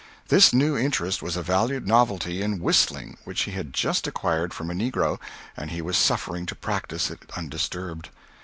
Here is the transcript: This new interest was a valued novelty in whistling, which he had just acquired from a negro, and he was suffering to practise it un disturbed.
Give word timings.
This 0.29 0.51
new 0.51 0.75
interest 0.75 1.21
was 1.21 1.35
a 1.37 1.43
valued 1.43 1.87
novelty 1.87 2.41
in 2.41 2.59
whistling, 2.59 3.19
which 3.23 3.43
he 3.43 3.51
had 3.51 3.71
just 3.71 4.07
acquired 4.07 4.51
from 4.51 4.71
a 4.71 4.73
negro, 4.73 5.19
and 5.55 5.69
he 5.69 5.79
was 5.83 5.95
suffering 5.95 6.47
to 6.47 6.55
practise 6.55 7.11
it 7.11 7.21
un 7.37 7.49
disturbed. 7.49 8.09